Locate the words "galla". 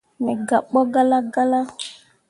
0.93-1.17, 1.33-1.59